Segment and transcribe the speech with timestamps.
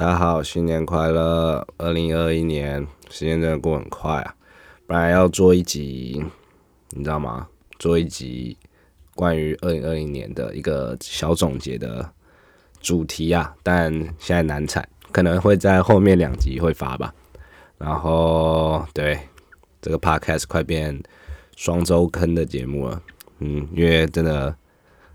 [0.00, 1.68] 大家好，新年快乐！
[1.76, 4.34] 二零二一年，时间真的过很快啊。
[4.86, 6.24] 本来要做一集，
[6.92, 7.46] 你知道吗？
[7.78, 8.56] 做一集
[9.14, 12.10] 关于二零二零年的一个小总结的
[12.80, 17.14] 主题啊，但现在难产，可能会在后面两集会发吧。
[17.76, 19.20] 然后，对
[19.82, 20.98] 这个 podcast 快变
[21.56, 23.02] 双周坑的节目了，
[23.40, 24.56] 嗯，因为真的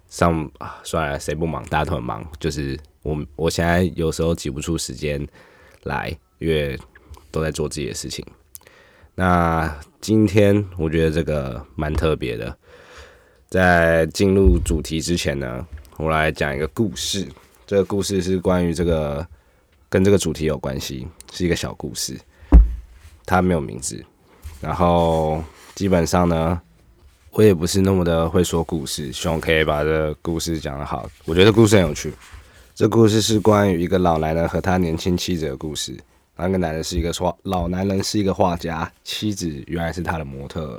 [0.09, 1.63] 上啊，算了，谁不忙？
[1.69, 5.25] 大家都很忙，就是我我现在有时候挤不出时间
[5.83, 6.77] 来，因为
[7.29, 8.25] 都在做自己的事情。
[9.13, 12.57] 那今天我觉得这个蛮特别的，
[13.47, 15.65] 在进入主题之前呢，
[15.97, 17.27] 我来讲一个故事。
[17.67, 19.25] 这个故事是关于这个
[19.87, 22.19] 跟这个主题有关系，是一个小故事。
[23.23, 24.03] 它没有名字，
[24.59, 25.43] 然后
[25.75, 26.59] 基本上呢，
[27.29, 31.07] 我也不是那么的会说故事，希望可以把这故事讲得好。
[31.25, 32.11] 我觉得故事很有趣。
[32.75, 35.97] 这故事是关于一个老男人和他年轻妻子的故事。
[36.35, 40.77] 那个男人是一个画，老男人是一个画家，妻子原来是他的模特。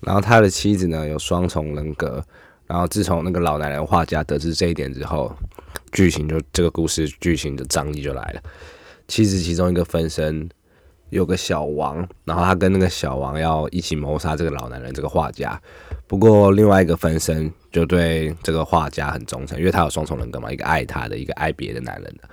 [0.00, 2.22] 然后他的妻子呢有双重人格。
[2.66, 5.34] 然后自从那个老男人画家得知这一点之后，
[5.90, 8.42] 剧情就这个故事剧情的张力就来了。
[9.08, 10.46] 妻子其中一个分身。
[11.08, 15.60] 有个小王，然后他跟那个小王要一起谋杀这个老男人，这个画家。
[16.12, 22.28] 不过另外一个分身就对这个画家很忠诚，因为他有双重人格嘛，一个爱他的，一个爱别的男人的。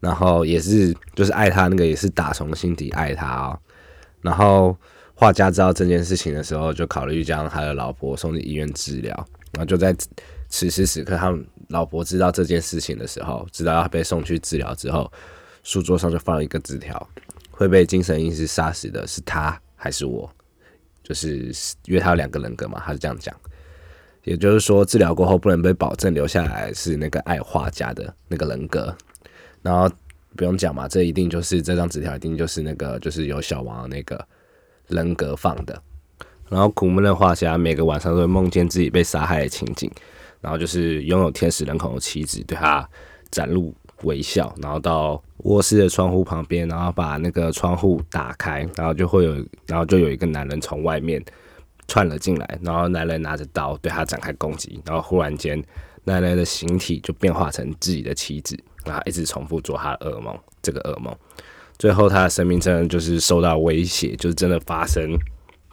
[0.00, 3.58] 然后也是就是爱他那个也是打从心底爱他哦。
[4.22, 4.74] 然后
[5.14, 9.14] 画家知道这件事情的时候，就考虑将他的老婆送进医院治疗。
[9.52, 9.94] 然后就在
[10.48, 11.30] 此时此刻，他
[11.68, 15.12] 老婆知道这件事情的时候，知道要被送去治疗之后，
[15.62, 17.06] 书桌上就放了一个纸条。
[17.50, 20.30] 会被精神医师杀死的是他还是我？
[21.08, 21.50] 就是
[21.86, 23.34] 因为他有两个人格嘛，他是这样讲。
[24.24, 28.94] 也就是说，治疗过后不能被保证留下来是那个爱画家的那个人格。
[29.62, 29.90] 然后
[30.36, 34.22] 不用讲嘛，这一定就是这张纸条，一定就是那个就是有小王那个
[34.88, 35.82] 人格放的。
[36.50, 39.90] 然后苦闷的画家每个晚上都会梦见自己被杀害的情景，
[40.42, 42.86] 然后就是拥有天使人口的妻子对他
[43.30, 45.22] 展露微笑，然后到。
[45.44, 49.34] 卧室的窗户旁边，然后把那个窗户打开，然后就会有，
[49.68, 51.24] 然后就有一个男人从外面
[51.86, 55.62] 窜了进来，然后男人拿着刀对他展开攻击，然后忽然间，
[56.02, 61.16] 男人的形体就变化成自己的妻子，然后一直重复做他的噩梦，这个噩梦，
[61.78, 65.16] 最后他的生命真的就是受到威胁，就是真的发生。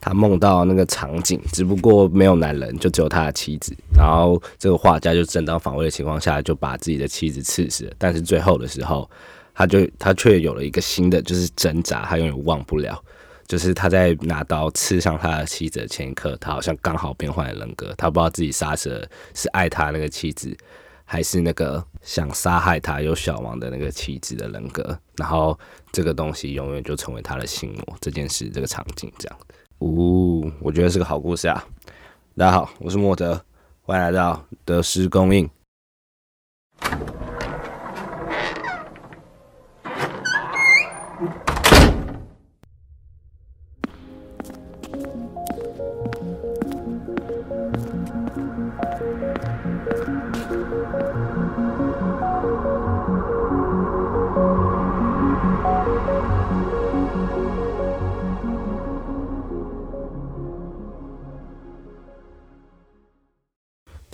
[0.05, 3.75] 他梦到那个场景，只不过没有男人，就只有他的妻子。
[3.97, 7.93] 然后这个画家就正当防卫的情况下，就把自己的妻子刺死了。
[7.97, 9.09] 但是最后的时候，
[9.55, 13.03] 他就他却有了一个新的，就是挣扎，他永远忘不了。
[13.47, 17.91] 就是他在拿刀刺伤他的妻子的前一刻，他好像刚好变换了人格。
[17.97, 20.55] 他不知道自己杀死了是爱他那个妻子，
[21.03, 24.95] 还是那个想杀害他有小王的那个妻子的人格。
[25.17, 25.57] 然后
[25.91, 27.97] 这个东西永远就成为他的心魔。
[27.99, 29.39] 这件事，这个场景，这样。
[29.79, 31.63] 呜，我觉得是个好故事啊！
[32.37, 33.39] 大家好，我是莫德，
[33.81, 35.49] 欢迎来到德施供应。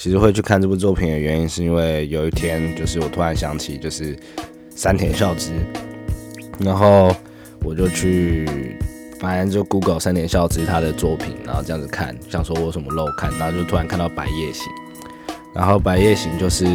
[0.01, 4.17] 其实会去看这部作品的原因，是因为有一天，就是我突然想起，就是
[4.75, 5.51] 山田孝之，
[6.57, 7.15] 然后
[7.63, 8.75] 我就去，
[9.19, 14.65] 反正就 Google 山田孝之他的作品，然后这样子看，想说我什么漏看，然后就突然看到《白夜行》，
[15.53, 16.65] 然后《白夜行》就是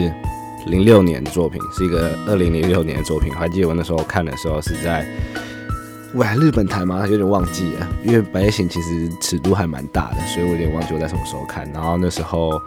[0.69, 5.05] 零六年的作品，是一个二零零六年的作品，还记得我那时候看的时候是在。
[6.17, 7.07] 喂，日本台吗？
[7.07, 11.71] 有点忘记了，因为《白夜行》其实尺度还蛮大的，所以我有点忘记我在什么时候看。
[11.73, 12.59] 然后那时候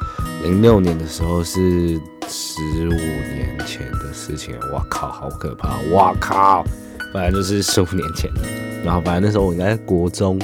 [0.44, 5.80] 零六年的时候是十五年前的事情，哇靠，好可怕！
[5.92, 6.64] 哇靠，
[7.12, 8.42] 反正就是十五年前的。
[8.86, 10.40] 然后反正那时候我应该在国中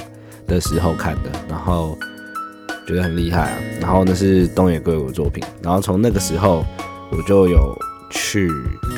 [0.47, 1.95] 的时候看的，然后
[2.87, 3.57] 觉得很厉害啊。
[3.79, 6.65] 然后那是东野圭吾作品，然后从那个时候
[7.11, 7.71] 我就有
[8.09, 8.49] 去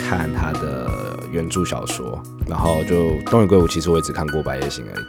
[0.07, 1.06] 看他的。
[1.37, 5.05] 原著小说，然后就东野圭吾，其实我也只看过《白夜行》而已。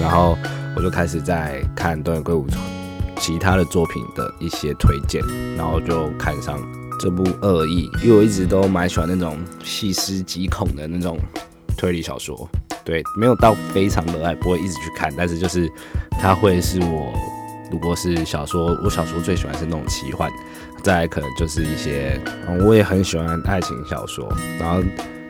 [0.00, 0.38] 然后
[0.76, 2.46] 我就开始在看东野圭吾
[3.16, 5.20] 其他的作品的一些推荐，
[5.56, 6.56] 然后就看上
[7.00, 11.18] 这部《恶意》，因为我一直都蛮喜欢那种细思极恐的那种
[11.76, 12.48] 推理小说。
[12.84, 15.68] 对，没有到非常的爱，不会一直去看，但是就是
[16.12, 17.12] 它会是我
[17.72, 20.30] 如果是小说，我小说最喜欢是那种奇幻，
[20.80, 22.20] 再来可能就是一些，
[22.64, 24.80] 我也很喜欢爱情小说，然后。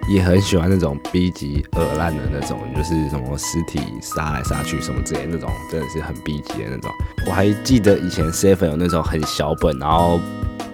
[0.08, 6.90] 也很喜欢那种 B 级恶烂的那种，就是什么尸体杀来杀去什么之类那种，真的是很 B 级的那种。
[7.26, 10.20] 我还记得以前 Seven 有那种很小本，然后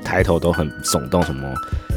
[0.03, 1.47] 抬头都很耸动，什么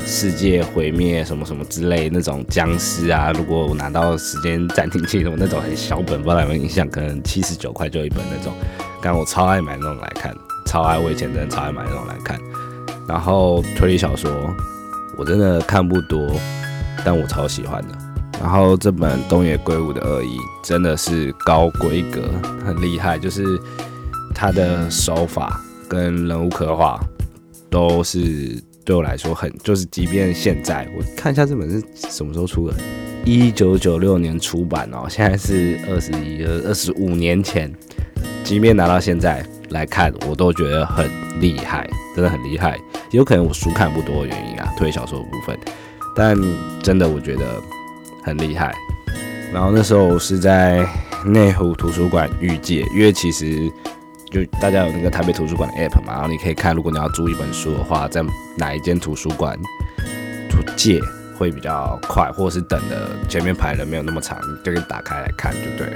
[0.05, 3.31] 世界毁灭什么什么之类那种僵尸啊。
[3.31, 6.87] 如果我拿到时间暂停器什么那种很小本，不知道有没有印象？
[6.89, 8.53] 可能七十九块就一本那种。
[9.01, 10.35] 刚我超爱买那种来看，
[10.65, 12.37] 超爱，我以前真的超爱买那种来看。
[13.07, 14.31] 然后推理小说，
[15.17, 16.29] 我真的看不多。
[17.03, 17.97] 但我超喜欢的，
[18.39, 22.29] 然后这本东野圭吾的恶意真的是高规格，
[22.65, 23.59] 很厉害，就是
[24.33, 25.59] 他的手法
[25.89, 26.99] 跟人物刻画
[27.69, 32.75] 都是对我来说很，就是即便现在我看一下这本是什么时候出的，
[33.25, 37.71] 一九九六年出版哦，现在是二十一二二十五年前，
[38.43, 41.09] 即便拿到现在来看，我都觉得很
[41.39, 42.79] 厉害，真的很厉害，
[43.11, 45.57] 有可能我书看不多的原因啊，推小说的部分。
[46.15, 46.37] 但
[46.81, 47.61] 真的我觉得
[48.23, 48.73] 很厉害。
[49.53, 50.87] 然后那时候是在
[51.25, 53.69] 内湖图书馆遇借，因为其实
[54.29, 58.23] 就大家有那个台北图书馆的 app 嘛，然后你可以看，如果你要租一本书的话，在
[58.57, 59.59] 哪一间图书馆
[60.77, 61.01] 借
[61.37, 65.91] 会比较快，或者是等的前面排人没有那么长，就可以打开来看就对。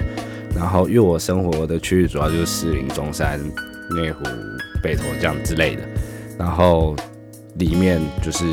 [0.54, 3.40] 然后因为我生活的区域主要就是士林、中山、
[3.96, 4.24] 内湖、
[4.84, 5.84] 北投这样之类的，
[6.38, 6.96] 然后
[7.56, 8.46] 里面就是。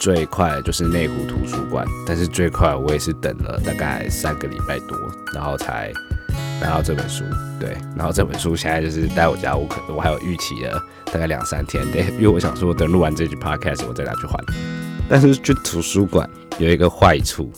[0.00, 4.96] 最快就是内湖图书馆，但是最快我也是等了大概三个礼拜多，
[5.34, 5.92] 然后才
[6.58, 7.22] 拿到这本书。
[7.60, 10.82] 对，然后这本书现在就是在我家，我可我还有预期了
[11.12, 14.42] 大概两三天，对， 因为我想说等录完这句 podcast 我再拿去还。
[15.06, 17.52] 但是去图书馆有一个坏处，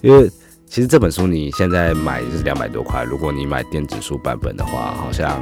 [0.00, 0.28] 因为
[0.66, 5.40] 其实这本书你现在买就是两百多块，如果你买电子书版本的话，好像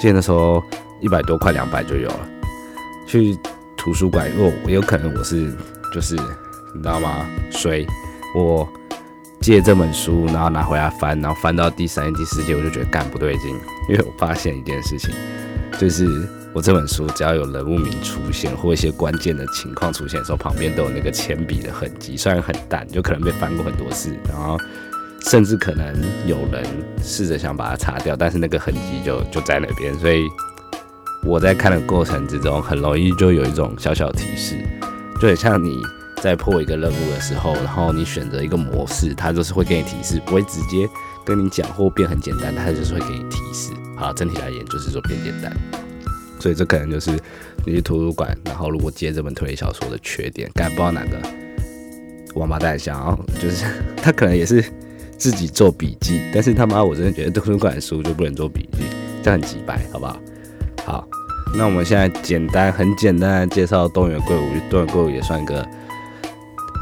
[0.00, 0.60] 记得那时候
[1.00, 2.28] 一百多块两百就有了。
[3.06, 3.38] 去
[3.76, 5.52] 图书馆，因为我有可能我是。
[5.92, 6.16] 就是
[6.72, 7.26] 你知道吗？
[7.50, 7.86] 所以
[8.34, 8.66] 我
[9.40, 13.50] 借这本书，然后拿回来翻，然后翻到第三页、第四页，我就觉得干不对劲，
[13.88, 15.14] 因为我发现一件事情，
[15.78, 16.06] 就是
[16.54, 24.56] 我这本书只要有人物名出现或一些关键的情况出现的时候，旁边都有那个铅笔的痕迹，虽然很淡，就可能被翻过很多次，然后
[25.26, 25.94] 甚至可能
[26.26, 26.64] 有人
[27.02, 30.22] 试着想把它擦掉，但是那个痕迹就就在那边，所以
[31.26, 34.56] 我在看的过程之中，很容易就有一种小小提示。
[35.22, 35.80] 就像你
[36.20, 40.88] 在破一个任务的时候，然后你选择一个模式，它就是会给你提示，不会直接
[41.24, 43.70] 跟你讲或变很简单，它就是会给你提示。
[43.96, 45.56] 好，整体来言就是说变简单。
[46.40, 47.12] 所以这可能就是
[47.64, 51.16] 你去图书馆，然后如果接这本推理小说的缺点，该不知道哪个
[52.34, 53.64] 王八蛋想要，就是
[54.02, 54.64] 他可能也是
[55.16, 58.78] 自己做笔记，但是他妈我真的觉得图书馆的书就不能做笔记，
[59.22, 60.20] 这样很几白，好不好？
[60.84, 61.08] 好。
[61.54, 65.66] 那我们现在简单很简单的介绍东野圭吾，东野圭吾也算一个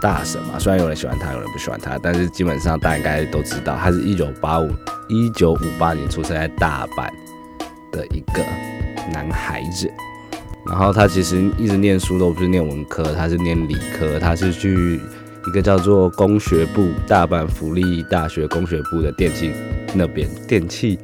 [0.01, 0.59] 大神嘛。
[0.59, 4.71] 虽然有人喜欢他，有人不喜欢他，但是基本上大家应该都知道，他是一九八五
[5.09, 7.11] 一九五八年出生在大阪
[7.91, 8.45] 的一个
[9.13, 9.91] 男孩子。
[10.67, 15.01] 然后他其实一直念书都不是念文科，他是念理科，他是去
[15.49, 19.53] 一个叫做工学部大阪福利大学工学部的电器
[19.95, 20.99] 那边电器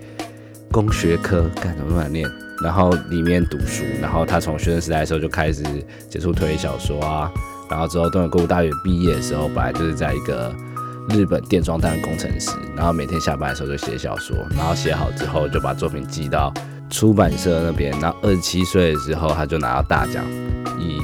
[0.71, 2.31] 工学科，干什么乱念？
[2.67, 5.63] 然后里面读书，然后他从学生时代的时候就开始
[6.11, 7.31] 接触推理小说啊，
[7.71, 10.53] 然后之后东野圭吾大学毕业的时候，本来就是在一个
[11.11, 16.53] 日本电装当工程师，然后每天下班的时候就写小说，然后写好之后就把作品寄到
[16.91, 20.25] 出版社那边，然后二十七岁的时候他就拿到大奖，
[20.77, 20.99] 以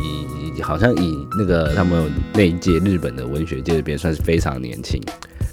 [0.58, 5.00] 以好像以那个他们那一届日本的文学界这边算是非常年轻。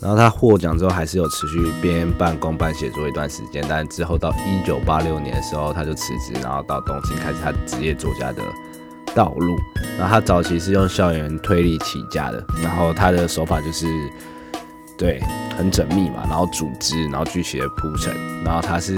[0.02, 8.42] 然后他获奖之后，还是有持续边办公办写作一段时间，但之后到一九八六年的时候，他就辞职，然后到东京开始他职业作家的
[9.14, 9.58] 道路。
[9.98, 13.86] 然后他早期是用校园推理起家的，然后他的手法就是
[14.98, 15.22] 对
[15.58, 18.16] 很缜密嘛，然后组织，然后具体的铺陈，
[18.46, 18.96] 然后他是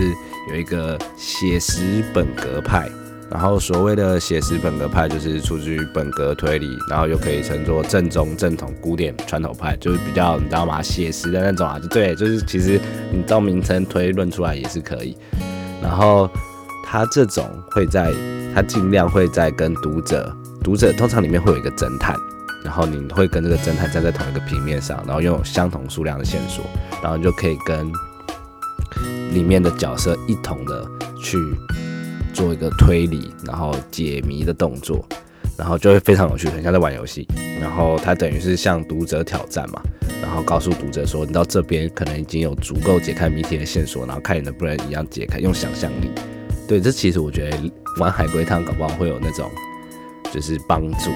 [0.49, 2.87] 有一个写实本格派。
[3.31, 10.81] 然后所谓的写实本格派，就是出自于本格推理，然后又可以称作正宗正统古典传统派，就是比较你知道吗？
[10.81, 12.77] 写实的那种啊，就对，就是其实
[13.09, 15.15] 你照名称推论出来也是可以。
[15.81, 16.29] 然后
[16.85, 18.11] 他这种会在，
[18.53, 20.29] 他尽量会在跟读者，
[20.61, 22.13] 读者通常里面会有一个侦探，
[22.65, 26.65] 然后你会跟这个侦探站在同一个平面上，然后拥有相同数量的线索，
[27.01, 27.89] 然后就可以跟
[29.31, 30.85] 里面的角色一同的
[31.17, 31.37] 去。
[32.33, 35.05] 做一个推理，然后解谜的动作，
[35.57, 37.27] 然后就会非常有趣，很像在玩游戏。
[37.59, 39.81] 然后他等于是向读者挑战嘛，
[40.21, 46.09] 然后告诉读者说，你到这边可能已经有足够解开谜题的线索，然后看你能不能一样解开，用想象力。
[46.67, 49.49] 对，这其实我觉得玩海龟汤搞不好会有那种
[50.31, 51.11] 就是帮助。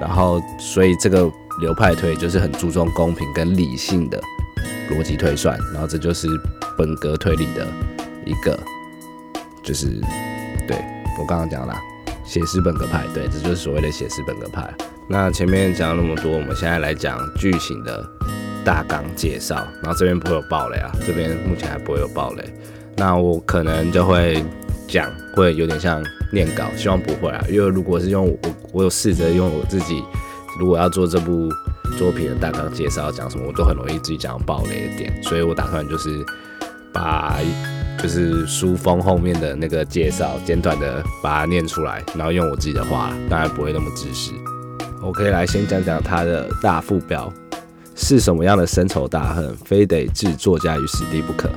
[0.00, 1.30] 然后所以这个
[1.60, 4.20] 流派推，就是很注重公平跟理性的
[4.90, 6.26] 逻辑推算，然后这就是
[6.76, 7.66] 本格推理的
[8.24, 8.58] 一个，
[9.62, 10.00] 就是
[10.70, 10.78] 对
[11.18, 11.74] 我刚刚讲了，
[12.24, 14.72] 写实本格派，对，这就是所谓的写实本格派。
[15.08, 18.08] 那前面讲了那么多，我们现在来讲剧情的
[18.64, 22.44] 大纲介绍，然后这边不会有暴雷啊，这边目前还不会有暴雷。
[22.96, 24.44] 那我可能就会
[24.86, 26.00] 讲，会有点像
[26.32, 28.38] 念稿，希望不会啊，因为如果是用我，
[28.72, 30.04] 我有试着用我自己，
[30.60, 31.48] 如果要做这部
[31.98, 36.24] 作品的大纲介绍讲什么，我都很容易自己讲暴雷的点，所以我打算就是
[36.92, 37.40] 把
[38.02, 44.32] 就是书封后面的那个介绍简短的把它念出来，然后用我自己的话，当然不会那么知识。
[45.02, 47.30] 我可以来先讲讲它的大副标
[47.94, 51.50] 是什么样的深仇大恨，非得置作家于死地不可。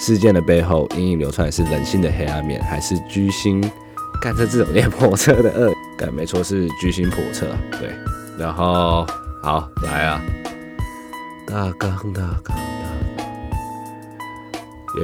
[0.00, 3.60] 事件的背后隐隐流传的是人性的黑暗面，还是居心
[4.20, 5.70] 干这这种练叵测的恶？
[5.98, 7.46] 干 没错，是居心叵测。
[7.78, 7.90] 对，
[8.38, 9.06] 然后
[9.42, 10.22] 好来啊，
[11.46, 12.56] 大纲大纲大纲，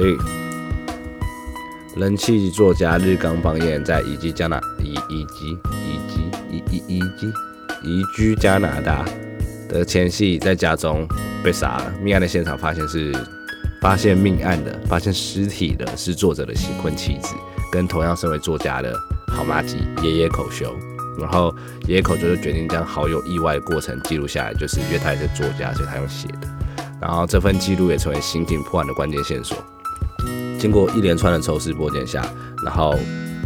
[0.01, 0.48] 耶！
[1.99, 7.27] 人气作家日冈邦彦在移居加拿以以及以及以以以及
[7.83, 9.03] 移居加拿大
[9.67, 11.05] 的前夕，在家中
[11.43, 11.93] 被杀了。
[12.01, 13.13] 命案的现场发现是。
[13.81, 17.33] 发现命案的、发现尸体的是作者的新婚妻子，
[17.71, 18.93] 跟同样身为作家的
[19.29, 20.75] 好妈吉爷爷口修。
[21.17, 21.55] 然后
[21.87, 26.47] 爷爷口修就决定将好友意外的过程记录下来，就是因为他是作家，所以他用写的。
[26.99, 29.57] 然后这份记录也成为刑警破案的关键线索。
[30.59, 32.21] 经过一连串的抽丝剥茧下，
[32.65, 32.93] 然后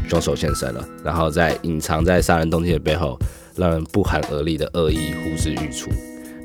[0.09, 0.83] 凶手现身了。
[1.03, 3.17] 然后在隐藏在杀人动机的背后，
[3.55, 5.91] 让人不寒而栗的恶意呼之欲出。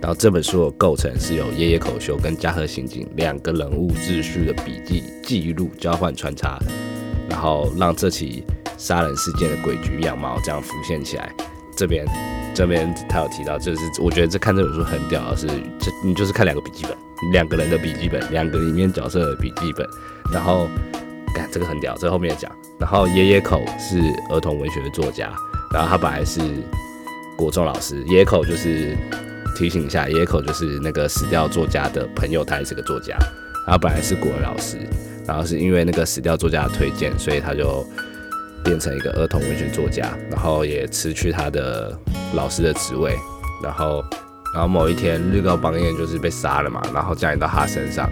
[0.00, 6.58] 然后这本书的构成是由爷爷口修跟加贺刑警两个人物秩序的笔记记录交换穿插，
[7.28, 8.44] 然后让这起
[8.76, 11.34] 杀人事件的诡谲样貌这样浮现起来。
[11.76, 12.04] 这边
[12.58, 15.46] 这边他有提到，就是我觉得这看这本书很屌的是，
[15.78, 16.92] 这你就是看两个笔记本，
[17.30, 19.86] 两个人的笔记本，两个里面角色的笔记本，
[20.32, 20.66] 然后
[21.32, 22.50] 干这个很屌，这后面讲。
[22.80, 25.32] 然后爷爷口是儿童文学的作家，
[25.72, 26.40] 然后他本来是
[27.36, 28.96] 国中老师，爷爷口就是。
[29.56, 33.16] 提醒一下，野口就是那个死掉作家的朋友，他也是个作家。
[33.66, 34.78] 然后本来是国文老师，
[35.26, 37.84] 然后是因为那个死掉作家的推荐，所以他就
[38.64, 41.96] 变成一个儿童文学作家，然后也辞去他的
[42.34, 43.16] 老师的职位。
[43.62, 44.04] 然后，
[44.54, 48.10] 然后某一天，日高邦彦就是被杀了嘛，然后降临到他身上。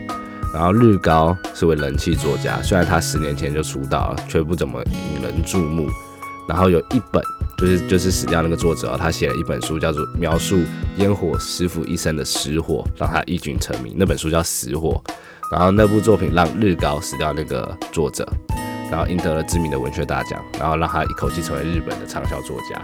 [0.53, 5.89] 然后日高是位人气作家，虽然他十年前就出道，却不怎么引人注目。
[6.49, 7.23] 然后有一本。
[7.59, 10.59] 就是就是死掉那个作者，他写了一本书，叫做描述
[10.99, 13.95] 烟火师傅一生的死火，让他一举成名。
[13.97, 15.03] 那本书叫《死火》，
[15.51, 18.29] 然后那部作品让日高死掉那个作者，
[18.91, 22.81] 然后赢得了知名的文学大奖，然后让他一口气成为日本的畅销作家。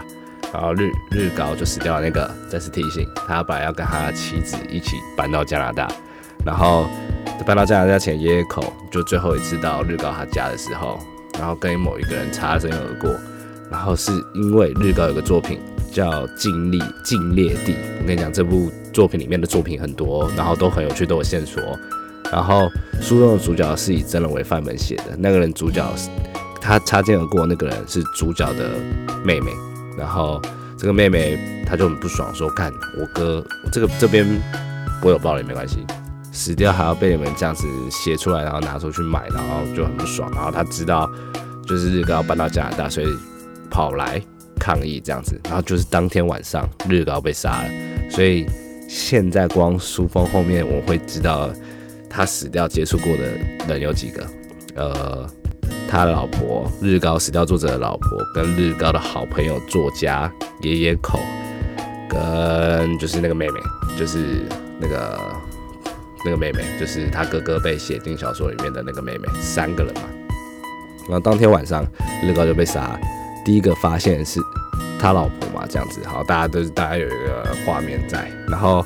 [0.53, 5.87] 然后日日高就死掉了那个，再次提醒他本来要跟他的妻子一起搬到加拿大，
[6.45, 6.85] 然后
[7.45, 10.99] 搬到加拿大前，爷爷口就最后一次到日高他家的时候，
[11.39, 13.09] 然后跟某一个人擦身而过。
[13.71, 15.59] 然后是因为日高有个作品
[15.91, 21.59] 叫《静力静烈地》，我跟你讲，这部作品里面的作品很多，然后都很有趣，都有线索。
[22.33, 22.67] 然后
[22.99, 25.87] 书中的主角是以真人为范本写的，那个人主角
[26.59, 28.71] 他擦肩而过，那个人是主角的
[29.23, 29.51] 妹妹。
[29.97, 30.41] 然后
[30.77, 34.27] 这个妹妹她就很不爽，说：“干我哥，这个这边
[35.03, 35.85] 我有爆了也没关系，
[36.31, 40.31] 死掉还要被你们这样子写出来，然后拿出去卖，然后就很不爽。
[40.33, 41.07] 然后他知道
[41.67, 43.07] 就是日高搬到加拿大，所以。
[43.69, 44.21] 跑来
[44.59, 47.69] 抗议这样子，然后就是当天晚上日高被杀了，
[48.07, 48.45] 所以
[48.87, 51.49] 现在光书封后面我会知道
[52.15, 53.23] 他死掉接触过的
[53.67, 54.27] 人有几个，
[54.75, 55.27] 呃，
[55.89, 61.19] 他老婆日高死掉作者的老婆，跟日高的好朋友作家爷爷口，
[62.07, 63.59] 跟就是那个妹妹，
[63.97, 64.45] 就是
[64.79, 65.19] 那个
[66.23, 70.03] 那个妹妹，就是他哥哥被写进小说里面的那个妹妹，三个人嘛，
[71.09, 71.83] 然后当天晚上
[72.23, 72.99] 日高就被杀。
[73.43, 74.39] 第一个发现是
[74.97, 78.85] 他老婆嘛，这样子，好，大家都是大家有一个画面在，然后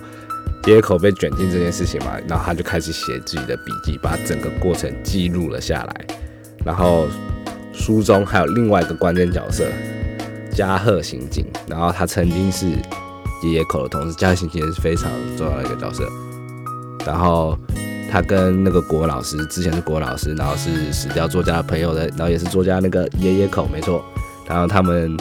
[0.67, 6.05] 野口被卷进这件事情嘛，然后他就开始写自己的笔记，把整个过程记录了下来。
[6.65, 7.07] 然后
[7.71, 9.65] 书中还有另外一个关键角色
[10.51, 12.67] 加贺刑警，然后他曾经是
[13.43, 16.03] 野口的同事，加贺刑警是非常重要的一个角色。
[17.05, 17.57] 然后
[18.11, 24.03] 他跟那个国老师之前是国老师，然后是死掉作家的朋友的，然后也是作家那个野野口，没错。
[24.45, 25.15] 然后他们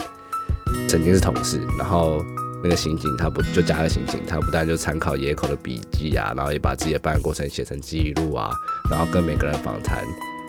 [0.89, 2.21] 曾经是同事，然后
[2.63, 8.49] 那个刑警他不就加了刑警，他不但就参考野口的笔记啊，然后也把自己的办案过程写成记录啊，
[8.89, 10.03] 然后跟每个人访谈，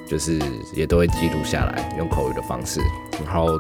[0.09, 0.39] 就是
[0.75, 2.81] 也都会记录下来，用口语的方式，
[3.25, 3.59] 然后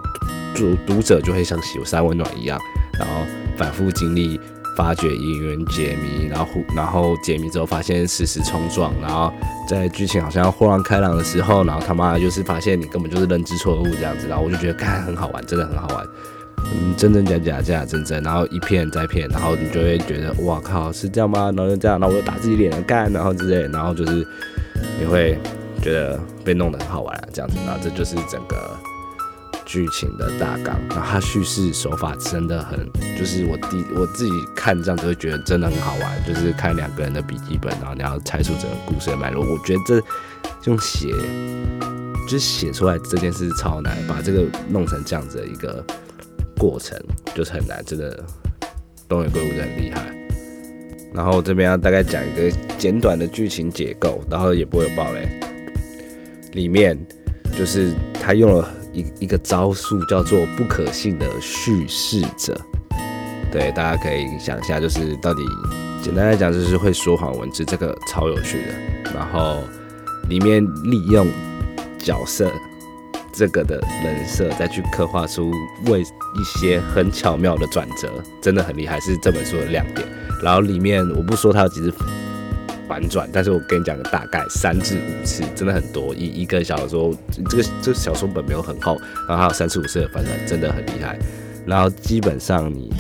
[0.55, 2.59] 读读者就会像喜山温暖一样，
[2.99, 3.23] 然后
[3.57, 4.41] 反复经历
[4.77, 9.31] 发掘疑云解谜，然后然后解谜之后发现事实冲撞，然后
[9.69, 16.07] 在剧情好像豁然开朗的时候，然后他妈就是发现你根本就是认知错误这样子，然后我就觉得看很好玩，真的很好玩。
[16.73, 21.53] 嗯，真真假假，假假真真，然后一骗再骗，然后你就会觉得哇靠，是这样吗？
[21.57, 24.27] 然后就这样，然后我就打自己脸干，然后之类，然后就是
[25.01, 25.39] 你会
[25.81, 28.77] 觉得被弄得很好玩啊，这样子，然后这就是整个
[29.65, 30.79] 剧情的大纲。
[30.91, 32.79] 然后它叙事手法真的很，
[33.19, 39.43] 就是我第我自己看这样子会觉得真的很好玩，就是看两个人的笔记本，然后你要猜出整个故事的脉络。
[39.45, 40.03] 我觉得这
[40.65, 41.15] 用写，
[42.29, 45.83] 就写出来这件事超难，把这个弄成这样子的一个。
[46.59, 46.99] 过程
[47.35, 48.25] 就是很难，真的，
[49.09, 50.15] 东野圭吾真的很厉害。
[51.15, 55.27] 然后这边要大概讲一个简短的剧情结构，然后也不会有暴雷。
[56.53, 56.99] 里面
[57.57, 62.61] 就是他用了一一个招数，叫做不可信的叙事者。
[63.51, 65.43] 对，大家可以想一下，就是到底
[66.03, 69.13] 简单来讲，就是会说谎文字，这个超有趣的。
[69.15, 69.63] 然后
[70.29, 71.27] 里面利用
[71.99, 72.53] 角色。
[73.39, 75.53] 这个的人设再去刻画出
[75.87, 78.11] 为一些很巧妙的转折，
[78.43, 80.05] 真的很厉害，是这本书的亮点。
[80.43, 81.95] 然后里面我不说它有几次
[82.89, 86.13] 反转，但是我跟你讲个大概三至五次，真的很多。
[86.17, 87.15] 一一个小说，
[87.49, 91.17] 这个这个小说本没有很厚，然后还有三至五次的反转，真的很厉害。
[91.65, 92.93] 然后基本上你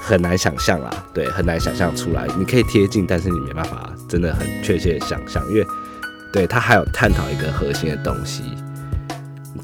[0.00, 2.28] 很难想象啦，对，很难想象出来。
[2.38, 5.66] 你可以贴近，但是你没办法真的很确切想象，因为
[6.32, 8.42] 对他还有探讨一个核心的东西。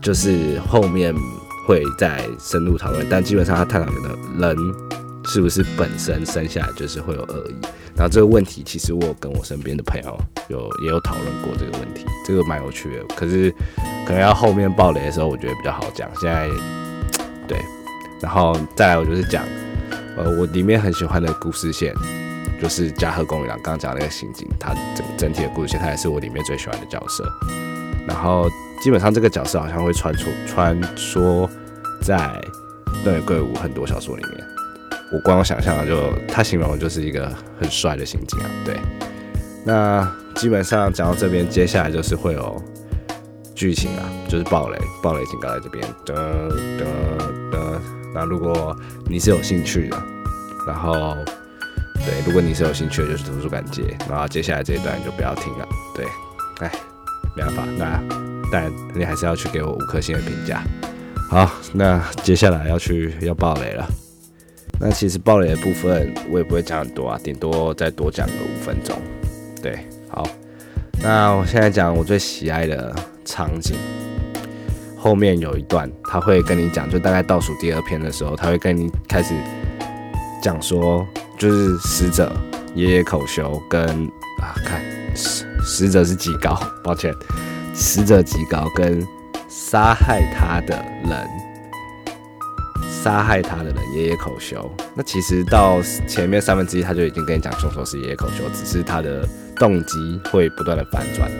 [0.00, 1.14] 就是后面
[1.66, 4.56] 会再深入讨论，但基本上他探讨的人
[5.24, 7.54] 是不是本身生下来就是会有恶意，
[7.94, 10.18] 然后这个问题其实我跟我身边的朋友
[10.48, 13.04] 有也有讨论过这个问题，这个蛮有趣的。
[13.14, 13.50] 可是
[14.06, 16.08] 可能要后面爆雷的时候，我觉得比较好讲。
[16.20, 16.48] 现在
[17.46, 17.58] 对，
[18.20, 19.44] 然后再来我就是讲，
[20.16, 21.94] 呃，我里面很喜欢的故事线
[22.60, 27.30] 就是嘉禾公园刚刚讲那个刑警，他整整体的故事线，他也是我里面最喜欢的角色。
[28.06, 28.48] 然后
[28.82, 31.48] 基本上这个角色好像会穿出穿梭
[32.02, 32.40] 在
[33.04, 34.44] 东野圭吾很多小说里面。
[35.12, 38.46] 我光想象就他形容就是一个很帅的刑警啊。
[38.64, 38.76] 对，
[39.64, 42.62] 那基本上讲到这边，接下来就是会有
[43.54, 45.84] 剧情啊，就是暴雷，暴雷警告在这边。
[46.06, 46.14] 噔
[46.78, 46.84] 噔
[47.50, 47.80] 噔。
[48.14, 50.02] 那如果你是有兴趣的，
[50.66, 51.16] 然后
[52.06, 53.82] 对，如果你是有兴趣的，就是图书馆接。
[54.08, 55.68] 然后接下来这一段就不要听了。
[55.94, 56.06] 对，
[56.60, 56.70] 哎。
[57.40, 58.02] 没办法，那
[58.52, 60.62] 但你还是要去给我五颗星的评价。
[61.28, 63.86] 好，那接下来要去要爆雷了。
[64.80, 68.96] 那其实爆雷的部分我也不会讲很多啊，顶多再多讲个五分钟。
[69.62, 70.26] 对，好，
[71.02, 73.76] 那我现在讲我最喜爱的场景。
[74.96, 79.34] 后面有一段他会跟你讲，就大概倒数第二篇的时候，他会跟你开始
[80.42, 81.06] 讲说，
[81.38, 82.32] 就是死者
[82.74, 83.82] 爷爷口修跟
[84.40, 84.82] 啊看。
[85.62, 87.14] 死者是极高，抱歉，
[87.74, 89.06] 死者极高跟
[89.48, 91.28] 杀害他的人，
[92.88, 94.70] 杀害他的人爷爷口修。
[94.94, 101.30] 那其实到前面三分之一他就已经跟你讲凶手是爷爷口修，只是他的动机会不断的反转。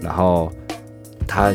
[0.00, 0.52] 然后
[1.26, 1.52] 他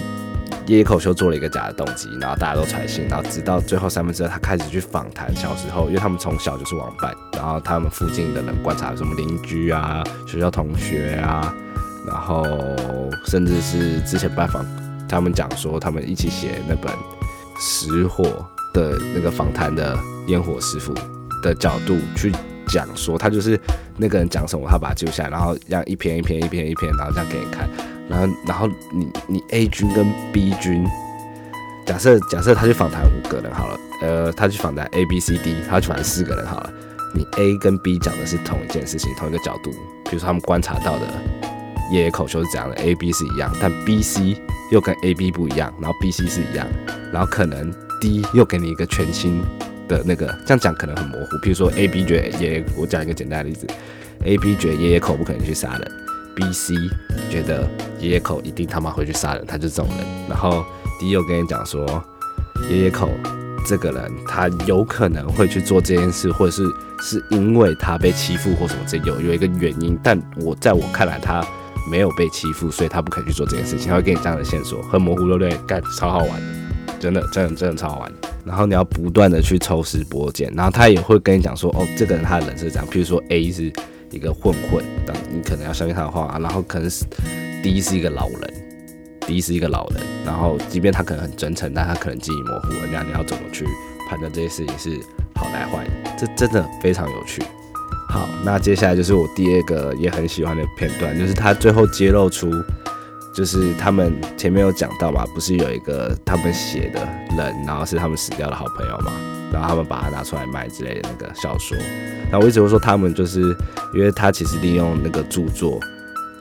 [0.66, 11.54] 爷爷口修做了一个假的动机，然后大家都揣信，然后直到最后三分之二他开始去访谈小时候，因为他们从小就是网伴，然后他们附近的人观察什么邻居啊、学校同学啊。
[12.08, 12.44] 然后，
[13.26, 14.66] 甚至是之前拜访
[15.08, 16.92] 他们讲说，他们一起写那本
[17.60, 18.24] 失火
[18.74, 20.94] 的那个访谈的烟火师傅
[21.44, 22.32] 的角度去
[22.70, 23.60] 讲说，他就是
[23.98, 27.70] 那个人讲什么，他把它记录下来，然后让一篇一篇一篇一篇，然后这样给你看。
[28.10, 30.88] 然后，然后你你 A 军跟 B 军，
[31.86, 36.74] 假设假设他去访谈五个人好了，呃，他去访谈 A B C D，他去访谈四个人好了，
[37.14, 39.72] 你 A 跟 B 讲的是同一件事情，同一个角度，
[40.06, 41.37] 比如说他们观察到的。
[41.92, 44.36] 爷爷口修是这样的，A、B 是一样，但 B、C
[44.72, 46.68] 又跟 A、B 不一样，然后 B、C 是一样，
[47.14, 49.42] 然后可能 D 又给你一个全新
[49.88, 51.38] 的那个，这样讲可能很模糊。
[51.38, 53.66] 譬如说 A、B 觉得爷爷，我讲一个简单的例子
[54.26, 55.92] ，A、B 觉得爷爷口不可能去杀人
[56.36, 56.74] ，B、C
[57.30, 57.66] 觉得
[58.00, 60.06] 爷爷口一定他妈会去杀人，他就是这种人。
[60.28, 60.66] 然后
[61.00, 62.04] D 又跟你讲说，
[62.70, 63.10] 爷爷口
[63.66, 66.66] 这个人他有可能会去做这件事，或者是
[67.02, 71.42] 是因为他被欺负或什么这有有一个原因，但我在我看来他。
[71.90, 73.88] 没有被欺负，所以他不肯去做这件事情。
[73.88, 75.58] 他会给你这样的线索，很模糊，对不对？
[75.68, 78.12] 干，超好玩的，真的，真的，真的超好玩。
[78.46, 82.88] 然后你要不断的去抽丝剥茧，然后他也会跟你讲说，哦，这个人他的人是这样。
[82.88, 83.72] 譬如说 A 是
[84.12, 86.38] 一个混混，但你可能要相信他的话。
[86.42, 87.04] 然后可能是
[87.62, 88.54] D 是一个老人
[89.22, 90.02] ，D 是一个老人。
[90.26, 92.88] 然后即便他可能很真诚，但他可能记忆模糊了。
[92.92, 93.66] 那你要怎么去
[94.10, 94.98] 判断这些事情是
[95.36, 95.86] 好来坏？
[96.18, 97.44] 这真的非常有趣。
[98.18, 102.50] 好，那接下来就是我第二个也很喜欢的片段，就是他最后揭露出，
[103.32, 109.12] 就是他们前面有讲到嘛，不是有一个他们写的人，然后是他们死掉的好朋友嘛，
[109.54, 111.78] 然后他们把它拿出来卖之类的那个小说。
[112.32, 113.56] 那我一直会说他们就是
[113.94, 115.80] 因为他其实利用那个著作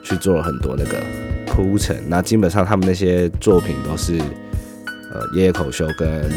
[0.01, 0.97] 去做了很多那个
[1.45, 4.17] 铺陈，那基本上他们那些作品都是
[5.13, 6.27] 呃爷爷口秀跟。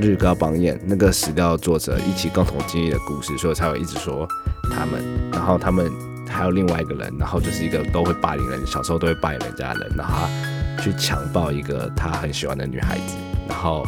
[0.00, 4.26] 日高邦彦那个死掉的作者一起共同经历的故事，所以才会一直说
[4.70, 5.02] 他们。
[5.32, 5.90] 然后他们
[6.28, 10.28] 还有另外一个人，然后就是一个都会霸凌人，小时候都会霸凌人家的人，然后
[10.76, 13.16] 他去强暴一个他很喜欢的女孩子。
[13.48, 13.84] 然后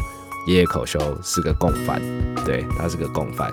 [0.47, 2.01] 爷爷口修是个共犯，
[2.45, 3.51] 对他是个共犯。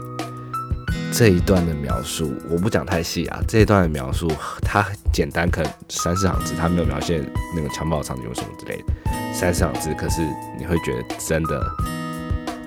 [1.13, 4.31] 这一段的描述我不讲太细啊，这一段的描述
[4.63, 8.95] 他简单，可能三四行字，他没有描现那个强暴场景什么之类的，
[9.33, 10.23] 三四行字，可是
[10.59, 11.63] 你会觉得真的。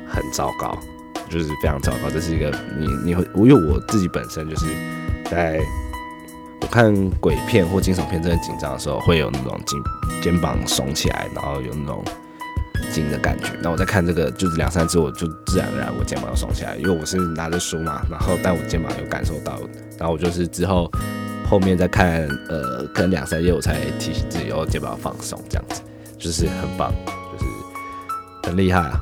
[0.07, 0.77] 很糟糕，
[1.29, 2.09] 就是非常糟糕。
[2.09, 4.65] 这是一个你你会我，因为我自己本身就是
[5.29, 5.59] 在
[6.61, 9.79] 我看鬼片或惊悚片真的紧张的时候，会有那种肩
[10.21, 12.03] 肩膀耸起来，然后有那种
[12.91, 13.51] 惊的感觉。
[13.61, 19.59] 那我在看这个就是两三次，我就自然而然我肩膀要耸起来，因为我是拿着书嘛，然后但我肩膀有感受到，
[19.99, 20.89] 然后我就是之后
[21.47, 25.81] 后面再看呃可能两三页，我才提醒自己哦肩膀放松，这样子
[26.17, 26.93] 就是很棒，
[27.33, 27.51] 就是
[28.43, 28.99] 很厉害啊。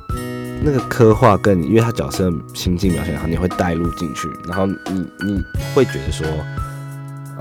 [0.65, 5.43] 那个刻画跟，因为他角色心境描写好，你会带入进去，然后你你
[5.75, 6.25] 会觉得说，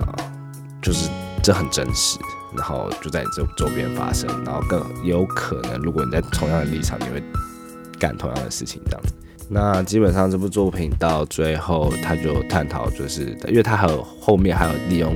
[0.00, 0.10] 啊，
[0.82, 1.08] 就是
[1.40, 2.18] 这很真实，
[2.56, 7.22] 然后就在你这周边发生，然后更有可能，如果你在同样的立场，你会
[7.96, 9.14] 干同样的事情这样子。
[9.48, 15.14] 那基本上这部作品到最后，他就探讨，就是因为他还有后面还有利用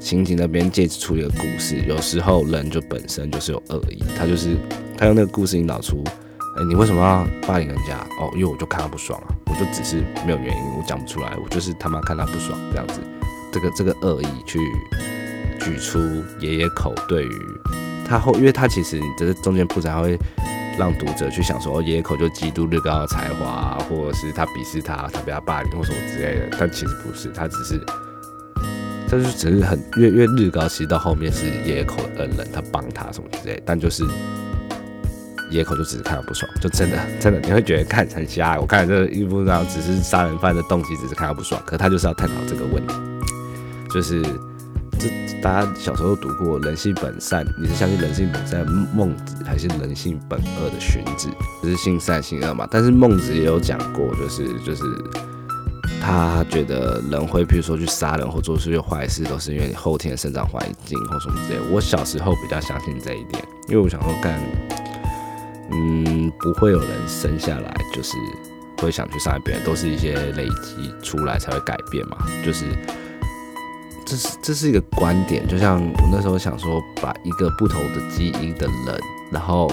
[0.00, 4.56] 刑警那边借出一个故事，有时候人就本身就是有恶意，他就是
[4.98, 6.02] 他用那个故事引导出。
[6.64, 7.98] 你为什么要霸凌人家？
[8.18, 13.00] 哦，因为我就看他不爽啊，我就只是没有原因，我讲不出来，我就是他妈看他不爽这样子。
[13.52, 14.58] 这个这个恶意去
[15.60, 15.98] 举出
[16.40, 17.30] 爷爷口对于
[18.08, 20.18] 他后，因为他其实这是中间铺陈，会
[20.78, 26.56] 让读者去想说，哦，爷爷口就嫉妒日高的才华，或者是他鄙视他，他被他霸凌或什么之类的。
[26.58, 27.78] 但其实不是，他只是，
[29.08, 34.04] 他就只是很，因为因为日高其实到后面是爷爷口的恩人，他帮他什么之类，但就是。
[35.52, 38.58] 野口就只是看到不爽，就真的真的你会觉得看很瞎。
[38.58, 42.94] 我看这一部上只是杀人犯的动机，只是看到不爽，可他就是要探讨这个问题，
[43.92, 44.22] 就是
[44.98, 45.08] 这
[45.42, 51.28] 大家小时候读过“人性本善”，你是相信人性本善孟子，还是人性本恶的荀子？
[51.62, 52.66] 就是性善性恶嘛。
[52.70, 54.84] 但是孟子也有讲过，就是就是
[56.00, 61.60] 他觉得人会，比如说去杀人或做出些坏事，都是因为你后天的生长环境或什么之类。
[61.70, 64.40] 我小时候比较相信这一点，因为我想说干。
[65.74, 68.16] 嗯，不会有人生下来就是
[68.76, 72.18] 会想去伤害别人，都是一些累积出来才会改变嘛。
[72.44, 72.66] 就是
[74.04, 79.72] 这是这是一个观点，就像我那时候想说，把一个不同的基因的人，然后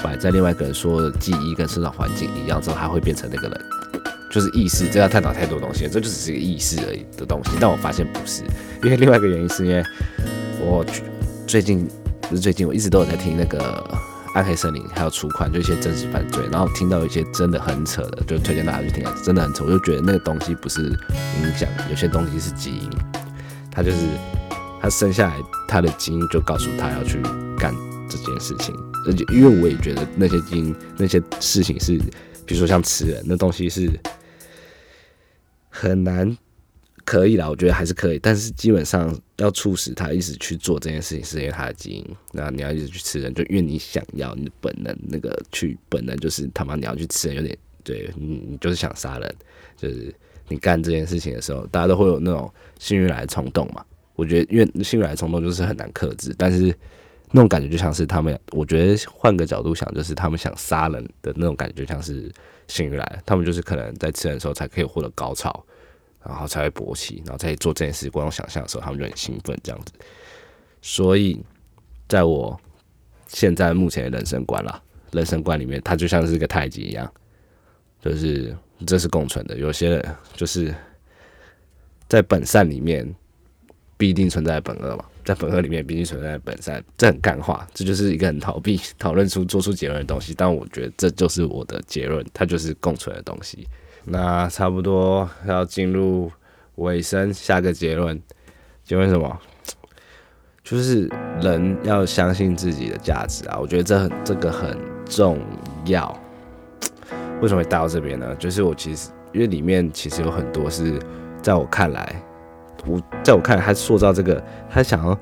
[0.00, 3.60] 摆在另外一个人说的记忆跟生长环境一样之后，他会变成那个人，
[4.30, 4.88] 就是意识。
[4.88, 7.50] 这要探讨太多东西，这就只是一个意识而已的东西。
[7.60, 8.44] 但我发现不是，
[8.84, 9.82] 因为另外一个原因是因为
[10.60, 10.84] 我
[11.48, 11.88] 最近
[12.28, 13.84] 不是最近，我一直都有在听那个。
[14.34, 22.90] 暗黑森林还有出款，就一些真实犯罪，然后听到一些真的很扯的，就推荐大家去听，真的很扯，我就觉得那个东西不是影响，有些东西是基因，
[23.70, 23.98] 他就是
[24.80, 25.36] 他生下来
[25.68, 27.20] 他的基因就告诉他要去
[27.58, 27.74] 干
[28.08, 28.74] 这件事情，
[29.06, 31.98] 而且因为我也觉得那些基因那些事情是，
[32.46, 33.90] 比如说像吃人那东西是
[35.68, 36.34] 很难。
[37.04, 42.06] 可以啦，我觉得还是可以，但是基本上要促使他一直去做这件事情，是因为他的基因。
[42.32, 49.34] 那你要一直去吃人，就因为你想要，你的本能那个去本能就是他妈你要去吃人，有点对你你就是想杀人，
[49.76, 50.14] 就是
[50.48, 53.84] 你干这件事情的时候，大家都会有那种性欲来的冲动嘛。
[54.14, 56.74] 我觉得因为性欲来的冲动就是很难克制，但是
[57.30, 62.30] 那种感觉就像是他们，我觉得换个角度想，就是他们想杀人的那种感觉，就像是
[62.68, 65.64] 性欲来，他们就是可能在吃人的时候才可以获得高潮。
[66.24, 69.92] 然后才会勃起，然后在做这件事光想象的时候，他们就很兴奋这样子。
[70.80, 71.40] 所以，
[72.08, 72.60] 在我
[73.28, 74.82] 现在目前的人生观啦，
[75.12, 77.12] 人生观里面，它就像是一个太极一样，
[78.00, 78.56] 就是
[78.86, 79.56] 这是共存的。
[79.56, 80.74] 有些人就是
[82.08, 83.08] 在本善里面
[83.96, 90.34] 必定存在本恶嘛，在本恶里面必定存在本善，这很干话，这就是一个很逃避 讨论出做出结论的东西。
[90.36, 93.66] 但我觉得这就是我的结论，它就是共存的东西。
[94.04, 96.30] 那差不多要进入
[96.76, 98.20] 尾声，下个结论，
[98.82, 99.38] 结论什么？
[100.64, 101.10] 就是
[101.40, 103.58] 人要相信自己的价值啊！
[103.60, 105.38] 我觉得这很这个很重
[105.86, 106.16] 要。
[107.40, 108.34] 为什么会带到这边呢？
[108.36, 111.00] 就是我其实因为里面其实有很多是
[111.42, 112.22] 在我看来，
[112.86, 115.18] 我在我看来他塑造这个，他想要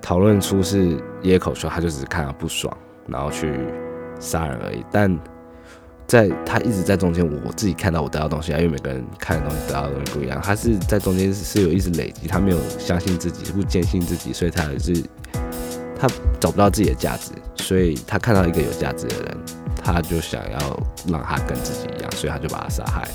[0.00, 2.74] 讨论出是野口说，他就只是看到不爽，
[3.08, 3.52] 然后去
[4.20, 4.84] 杀人而已。
[4.92, 5.18] 但
[6.08, 10.40] 在他一直在中间，我自己看到我得到东西啊，因为每个人看的东西得到的东西不一样。
[10.42, 15.04] 他是在中间是有一直累积，他没有相信自己，不坚信自己，所以他也是
[16.00, 16.08] 他
[16.40, 19.36] 找不到自己的价值，所以他看到一个有价值的人，
[19.84, 23.06] 他就想要让他跟自己一样，所以他就把他杀害。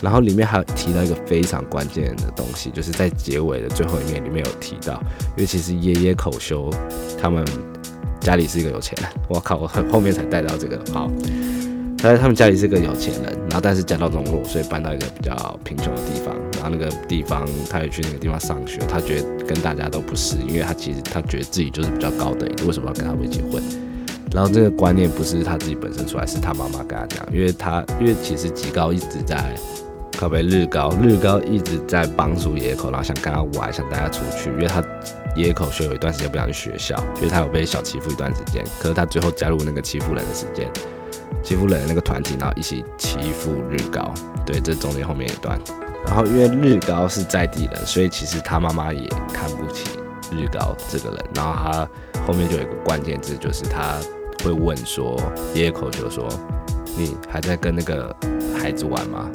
[0.00, 6.70] 然后里面还有提到一个非常关键的东西，就是在结尾的最后一面里面有提到，因为其实爷爷口修
[7.20, 7.44] 他们
[8.20, 11.10] 家里是一个有钱人，我靠，我很后面才带到这个好。
[11.98, 15.34] 他他们家里是个有钱人，然后但是家道中落，所以搬到一个比较
[15.64, 16.34] 贫穷的地方。
[16.52, 18.78] 然后那个地方，他也去那个地方上学。
[18.88, 23.62] 他觉得跟大家都不是，因为他其实他觉得自己就是比较高等，为什么要跟他们结婚？
[24.32, 29.54] 然后这个观念不是他自己本身出来，是他妈妈跟他讲，因为他因为其实吉高一直在
[30.16, 34.84] 靠北日高，日高一直在帮助野口，然后想跟他玩，想带他出去，因为他
[35.34, 38.64] 野口学有一段时间不想去学校，因为他有被小欺负一段时间。
[38.78, 40.68] 可是他最后加入那个欺负人的时间。
[41.42, 44.12] 欺负人的那个团体，然后一起欺负日高，
[44.44, 45.58] 对，这中间后面一段。
[46.06, 49.98] 然后因为日高是在地人，所以其实他妈妈也看不起
[50.32, 51.18] 日高这个人。
[51.34, 51.88] 然后他
[52.26, 53.96] 后面就有一个关键字，就是他
[54.42, 55.20] 会问说，
[55.54, 56.28] 野口就说，
[56.96, 58.14] 你还在跟那个
[58.58, 59.28] 孩子玩吗？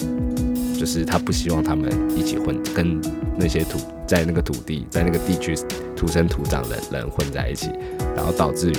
[0.80, 3.00] 就是他不希望他们一起混，跟
[3.38, 5.56] 那些土在那个土地在那个地区
[5.96, 7.70] 土生土长的人混在一起，
[8.16, 8.76] 然后导致于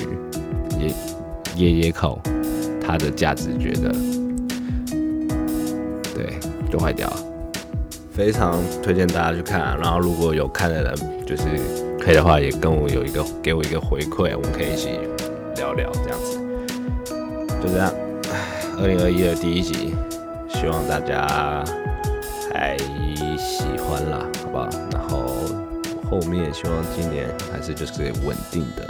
[0.78, 0.94] 野
[1.56, 2.20] 野野口。
[2.86, 3.92] 它的价值觉得，
[6.14, 6.38] 对，
[6.70, 7.16] 就坏掉了。
[8.12, 10.94] 非常推荐大家去看，然后如果有看的人，
[11.26, 11.42] 就是
[11.98, 14.90] 可以的话，也跟我有一个给我一个回馈，我们可以一起
[15.56, 16.38] 聊聊这样子。
[17.60, 17.92] 就这样，
[18.80, 19.94] 二零二一的第一集，
[20.48, 21.64] 希望大家
[22.52, 22.76] 还
[23.36, 24.68] 喜欢啦，好不好？
[24.92, 25.26] 然后
[26.08, 28.86] 后面希望今年还是就是稳定的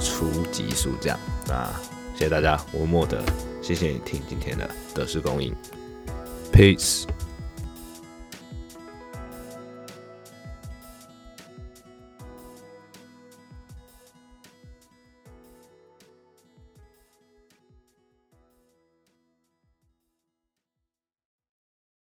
[0.00, 1.18] 出集数这样
[1.50, 1.78] 啊。
[2.20, 3.18] 谢谢大家，我莫德，
[3.62, 5.56] 谢谢你听今天的德式公映
[6.52, 7.04] ，Peace。